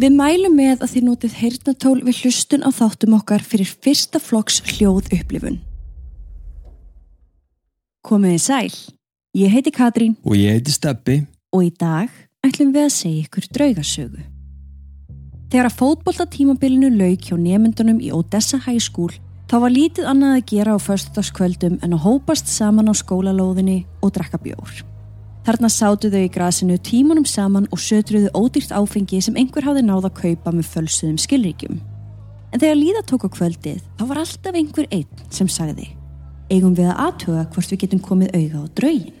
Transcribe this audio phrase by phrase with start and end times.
[0.00, 4.62] Við mælum með að þið notið heyrnatól við hlustun á þáttum okkar fyrir fyrsta flokks
[4.64, 5.58] hljóð upplifun.
[8.02, 8.72] Komiði sæl,
[9.36, 11.26] ég heiti Katrín Og ég heiti Steppi.
[11.52, 12.08] og í dag
[12.42, 14.22] ætlum við að segja ykkur draugasögu.
[15.52, 19.12] Þegar að fótbolta tímabilinu lauk hjá nemyndunum í Odessa High School
[19.52, 24.14] þá var lítið annað að gera á förstudagskvöldum en að hópast saman á skólalóðinni og
[24.16, 24.91] drakka bjór.
[25.42, 30.06] Þarna sátu þau í grasinu tímunum saman og sötruðu ódýrt áfengi sem einhver hafði náð
[30.06, 31.80] að kaupa með fölsuðum skilríkjum.
[32.52, 35.88] En þegar líða tók á kvöldið þá var alltaf einhver einn sem sagði
[36.52, 39.18] eigum við að aðtuga hvort við getum komið auða á draugin.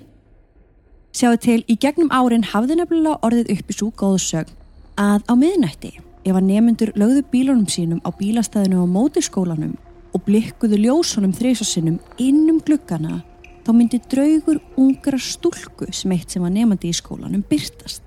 [1.12, 4.54] Sjáu til, í gegnum árin hafði nefnilega orðið upp í svo góðu sögn
[5.00, 5.92] að á miðnætti,
[6.24, 9.74] ef að nemyndur lögðu bílunum sínum á bílastæðinu á mótiskólanum
[10.12, 13.20] og blikkuðu ljósunum þreysassinnum innum gluggana,
[13.62, 18.02] þá myndi draugur ungra stúlku sem eitt sem var nefandi í skólanum byrtast.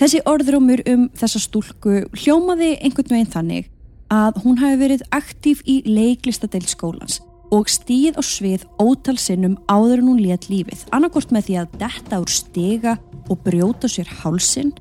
[0.00, 3.68] Þessi orðrumur um þessa stúlku hljómaði einhvern veginn þannig
[4.10, 10.00] að hún hafi verið aktív í leiklistadeild skólans og stíð á svið ótal sinnum áður
[10.00, 12.96] en hún létt lífið, annarkort með því að detta úr stiga
[13.28, 14.72] og brjóta sér hálsin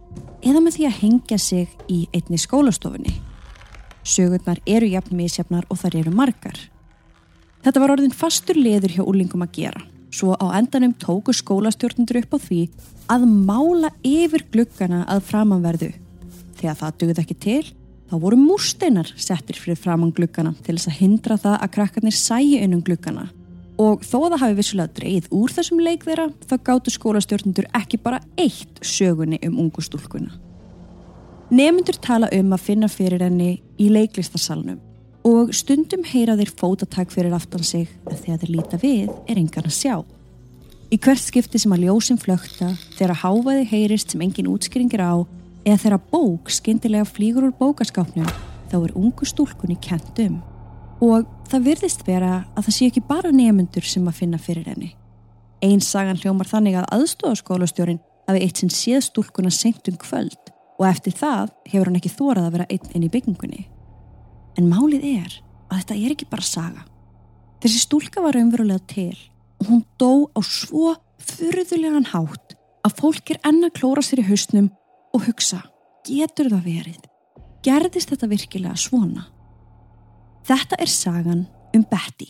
[0.45, 3.15] eða með því að hengja sig í einni skólastofunni.
[4.05, 6.57] Sögurnar eru jafn misjafnar og þar eru margar.
[7.59, 9.81] Þetta var orðin fastur leður hjá úlingum að gera,
[10.15, 12.61] svo á endanum tóku skólastjórnundur upp á því
[13.11, 15.89] að mála yfir gluggana að framanverðu.
[16.59, 17.65] Þegar það dugði ekki til,
[18.07, 22.63] þá voru múrsteinar settir fyrir framann gluggana til þess að hindra það að krakkarnir sæju
[22.63, 23.27] innum gluggana.
[23.79, 27.99] Og þó að það hafi vissulega dreigð úr þessum leik þeirra, þá gáttu skólastjórnundur ekki
[28.03, 30.31] bara eitt sögunni um ungu stúlkuna.
[31.51, 34.79] Nemyndur tala um að finna fyrir henni í leiklistasalunum
[35.27, 39.67] og stundum heyra þeir fótatak fyrir aftan sig en þegar þeir líta við er engan
[39.67, 39.95] að sjá.
[40.89, 45.21] Í hvert skipti sem að ljósin flökta, þegar háfaði heyrist sem engin útskýringir á
[45.67, 48.29] eða þegar bók skyndilega flýgur úr bókaskápnum
[48.71, 50.39] þá er ungu stúlkunni kent um.
[51.03, 54.93] Og það virðist vera að það sé ekki bara nemyndur sem að finna fyrir henni.
[55.61, 60.87] Einn sagan hljómar þannig að aðstofaskólastjórin hafi eitt sinn séð stúlkuna seint um kvöld og
[60.87, 63.65] eftir það hefur hann ekki þórað að vera einn inn í byggingunni.
[64.59, 65.35] En málið er
[65.69, 66.81] að þetta er ekki bara saga.
[67.63, 69.15] Þessi stúlka var raunverulega til
[69.59, 72.55] og hún dó á svo fyrðulegan hátt
[72.87, 74.69] að fólk er enna klóra sér í hausnum
[75.15, 75.61] og hugsa,
[76.07, 77.07] getur það verið?
[77.63, 79.25] Gerðist þetta virkilega svona?
[80.47, 82.29] Þetta er sagan um Betty.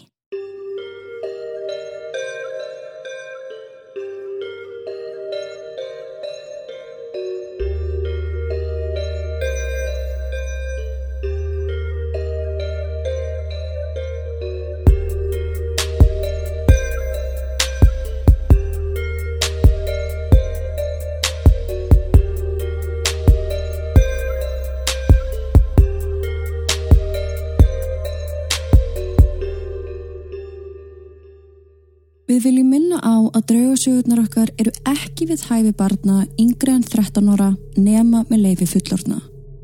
[32.29, 37.31] Við viljum minna á að draugasögurnar okkar eru ekki við hæfi barna yngre en 13
[37.33, 39.17] ára nema með leifi fullorna.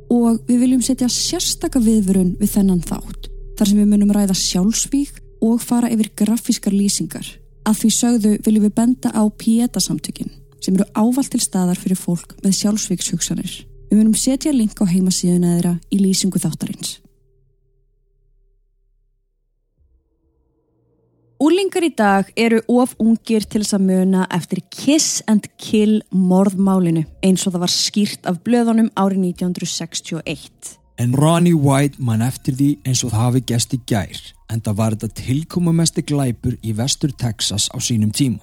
[0.09, 5.21] Og við viljum setja sérstaka viðvörun við þennan þátt, þar sem við munum ræða sjálfsvík
[5.45, 7.29] og fara yfir grafískar lýsingar.
[7.69, 12.33] Að því sögðu viljum við benda á pietasamtökin, sem eru ávalt til staðar fyrir fólk
[12.41, 13.59] með sjálfsvíkshugsanir.
[13.91, 16.97] Við munum setja link á heimasíðuna þeirra í lýsingu þáttarins.
[21.35, 27.03] Úlingar í dag eru of ungir til þess að muna eftir Kiss and Kill morðmálinu
[27.27, 30.77] eins og það var skýrt af blöðunum árið 1961.
[30.95, 34.77] En Ronnie White mann eftir því eins og það hafi gest í gær, en það
[34.79, 38.39] var þetta tilkomumesti glæpur í vestur Texas á sínum tíma.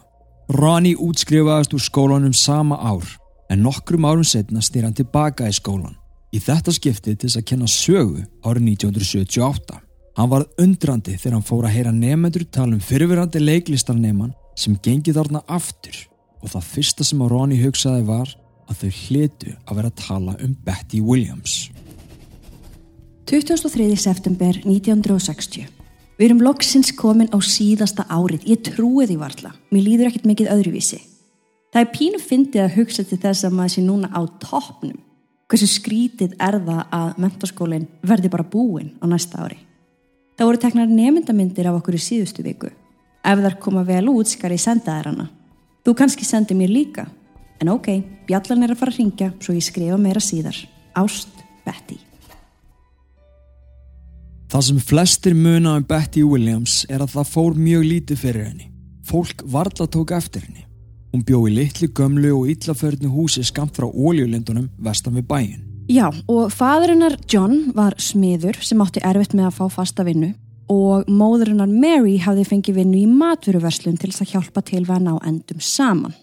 [0.53, 3.09] Ronnie útskrifaðist úr skólanum sama ár,
[3.49, 5.97] en nokkrum árum setna styr hann tilbaka í skólan.
[6.29, 9.81] Í þetta skipti til þess að kenna sögu árið 1978.
[10.13, 15.17] Hann var undrandi þegar hann fór að heyra nefnendur tala um fyrirverandi leiklistarneman sem gengið
[15.17, 15.97] þarna aftur
[16.43, 18.35] og það fyrsta sem að Ronnie hugsaði var
[18.69, 21.71] að þau hlitu að vera að tala um Betty Williams.
[23.31, 23.89] 23.
[23.97, 25.65] september 1960.
[26.21, 28.45] Við erum loksins komin á síðasta árið.
[28.53, 29.55] Ég trúi því varla.
[29.73, 31.01] Mér líður ekkert mikið öðruvísi.
[31.73, 35.01] Það er pínu fyndið að hugsa til þess að maður sé núna á toppnum.
[35.49, 39.57] Hversu skrítið er það að mentaskólinn verði bara búinn á næsta ári.
[40.39, 42.71] Það voru teknar nemyndamindir af okkur í síðustu viku.
[43.23, 45.29] Ef þar koma vel út skar ég senda þær hana.
[45.83, 47.07] Þú kannski sendi mér líka.
[47.63, 47.89] En ok,
[48.27, 50.57] bjallan er að fara að ringja svo ég skrifa meira síðar.
[50.99, 51.31] Ást,
[51.67, 52.01] Betty.
[54.53, 58.67] Það sem flestir muna um Betty Williams er að það fór mjög lítið fyrir henni.
[59.07, 60.67] Fólk varla tók eftir henni.
[61.13, 65.72] Hún bjó í litlu gömlu og illaförnu húsi skamt frá óljulindunum vestan við bæin.
[65.91, 70.31] Já, og fadrinnar John var smiður sem átti erfitt með að fá fasta vinnu
[70.73, 75.13] og móðurinnar Mary hafði fengið vinnu í matveruverslun til þess að hjálpa til að ná
[75.29, 76.15] endum saman.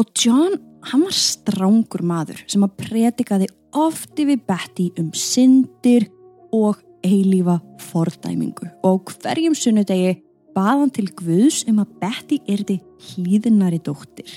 [0.00, 0.56] Og John,
[0.88, 6.08] hann var strángur maður sem að pretikaði ofti við Betty um syndir
[6.54, 7.60] og eilífa
[7.92, 10.16] fordæmingu og hverjum sunnudegi
[10.56, 12.80] baðan til Guðs um að Betty erði
[13.12, 14.30] hlýðinari dóttir.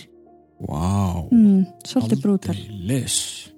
[0.57, 2.55] Vá, wow, Mm, svolítið brútal.
[2.57, 3.51] aldeilis.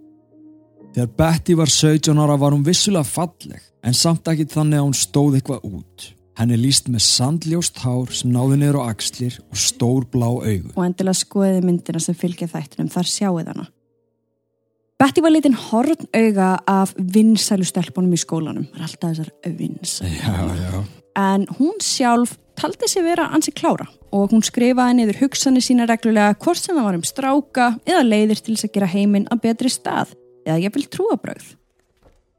[0.89, 4.95] Þegar Betty var 17 ára var hún vissulega falleg, en samt ekki þannig að hún
[4.97, 6.07] stóð eitthvað út.
[6.39, 10.71] Henni líst með sandljóst hár sem náði niður á axlir og stór blá augu.
[10.73, 13.65] og endilega skoðið myndina sem fylgja þættinum þar sjáið hana.
[14.99, 18.65] Betty var litin horn auga af vinsælu stelpunum í skólanum.
[18.71, 20.09] Það er alltaf þessar vinsælu.
[20.15, 20.83] Já, já.
[21.19, 26.35] En hún sjálf taldi sig vera ansi klára og hún skrifaði niður hugsanir sína reglulega
[26.39, 29.69] hvort sem það var um stráka eða leiðir til þess að gera heiminn að betri
[29.69, 30.15] stað
[30.45, 31.55] eða ég vil trúabröð.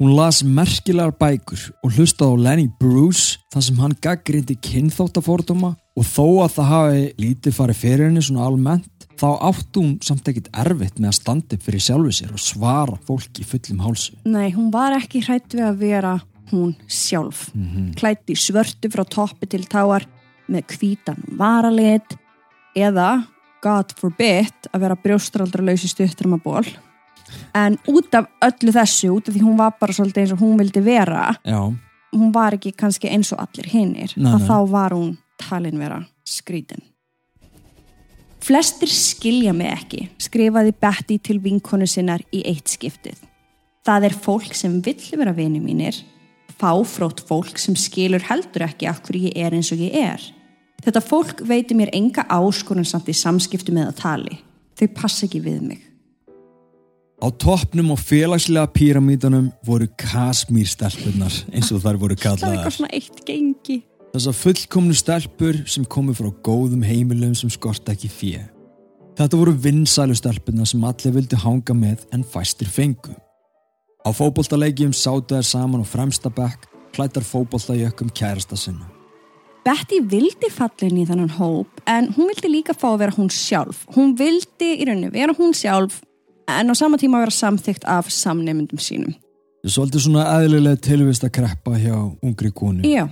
[0.00, 6.06] Hún las merkilegar bækur og hlustaði á Lenny Bruce þar sem hann gaggrindi kynþáttafordóma og
[6.08, 10.48] þó að það hafi lítið farið fyrir henni svona almennt þá átti hún samt ekkit
[10.62, 14.16] erfitt með að standa upp fyrir sjálfu sér og svara fólki fullum hálsu.
[14.24, 16.14] Nei, hún var ekki hrætt við að vera
[16.50, 17.50] hún sjálf.
[17.54, 17.94] Mm -hmm.
[18.00, 20.06] Klætt í svörtu frá toppi til táar
[20.48, 22.16] með hvítan varalit
[22.74, 23.26] eða,
[23.62, 26.68] God forbid, að vera brjóstraldralaus í stutturum að ból.
[27.56, 30.58] En út af öllu þessu, út af því hún var bara svolítið eins og hún
[30.60, 31.60] vildi vera, Já,
[32.14, 36.82] hún var ekki kannski eins og allir hinnir, að þá var hún talin vera skrítin.
[38.40, 43.18] Flestir skilja mig ekki, skrifaði Betty til vinkonu sinnar í eitt skiptið.
[43.84, 45.96] Það er fólk sem vill vera vini mínir,
[46.60, 50.24] fáfrótt fólk sem skilur heldur ekki af hverju ég er eins og ég er.
[50.80, 54.40] Þetta fólk veitir mér enga áskorun samt í samskiptu með að tali.
[54.80, 55.89] Þau passa ekki við mig.
[57.20, 62.76] Á toppnum og félagslega píramítanum voru kasmírstelpunar eins og þar voru Það er eitthvað kallaðar.
[62.76, 63.76] svona eitt gengi.
[64.10, 68.40] Þessar fullkomnu stelpur sem komu frá góðum heimilum sem skorta ekki fjö.
[69.20, 73.12] Þetta voru vinsælu stelpunar sem allir vildi hanga með en fæstir fengu.
[74.00, 76.64] Á fótboltalegjum sátu þær saman á fremsta bekk,
[76.96, 78.88] klættar fótboltajökkum kærasta sinna.
[79.60, 83.84] Betty vildi fallin í þannan hóp en hún vildi líka fá að vera hún sjálf.
[83.92, 86.00] Hún vildi í rauninu vera hún sjálf
[86.60, 89.14] en á sama tíma vera samþygt af samneymundum sínum.
[89.66, 91.94] Svolítið svona eðlilega tilvist að kreppa hjá
[92.24, 92.82] ungri konu.
[92.88, 93.06] Já,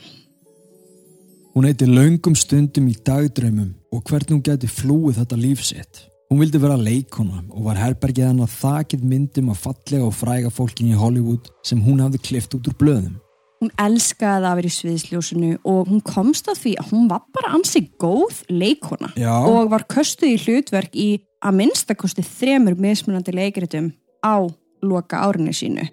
[1.54, 6.02] Hún heiti laungum stundum í dagdraumum og hvernig hún geti flúið þetta lífsitt.
[6.30, 10.92] Hún vildi vera leikona og var herbergið hennar þakið myndum af fallega og fræga fólkin
[10.92, 13.16] í Hollywood sem hún hafði klift út úr blöðum.
[13.58, 17.48] hún elskaði að vera í sviðsljósinu og hún komst að því að hún var bara
[17.56, 19.34] ansi góð leikona Já.
[19.34, 21.08] og var köstuð í hlutverk í
[21.44, 23.92] að minnstakosti þremur mismunandi leikritum
[24.24, 24.46] á
[24.82, 25.86] loka árinu sínu.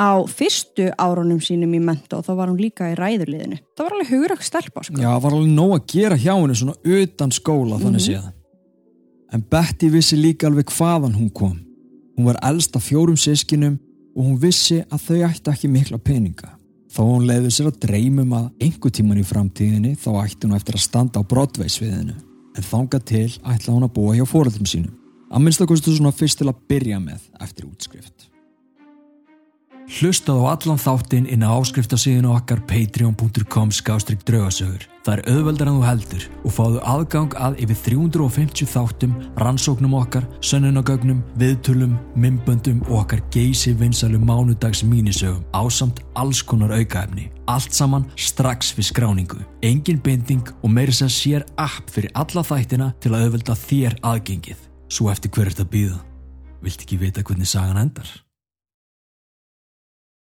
[0.00, 3.60] Á fyrstu árunum sínum í mentó þá var hún líka í ræðurliðinu.
[3.76, 4.96] Það var alveg hugrak stelpa sko.
[4.98, 8.26] Já, var alveg nóg að gera hjá henni svona utan skóla þannig séð.
[9.34, 11.56] En Betty vissi líka alveg hvaðan hún kom.
[12.16, 13.78] Hún var elst af fjórum sískinum
[14.14, 16.54] og hún vissi að þau ætti ekki mikla peninga.
[16.94, 20.78] Þó hún leiði sér að dreymum að einhver tíman í framtíðinni þá ætti hún eftir
[20.78, 22.14] að standa á brottveisviðinu.
[22.54, 24.94] En þanga til ætla hún að búa hjá fóröldum sínum.
[25.34, 28.28] Að minnst að kostu svona fyrst til að byrja með eftir útskrift.
[29.84, 34.86] Hlustað á allan þáttinn inn á áskriftasíðinu okkar patreon.com skástrík draugasögur.
[35.04, 40.24] Það er auðveldar en þú heldur og fáðu aðgang að yfir 350 þáttum, rannsóknum okkar,
[40.40, 47.28] sönnunagögnum, viðtölum, mymböndum og okkar geysi vinsalu mánudags mínisögum ásamt alls konar aukaefni.
[47.44, 49.44] Allt saman strax við skráningu.
[49.60, 54.68] Engin binding og meiri sem sér app fyrir alla þættina til að auðvelda þér aðgengið.
[54.88, 56.04] Svo eftir hver er þetta býða?
[56.64, 58.23] Vilt ekki vita hvernig sagan endar?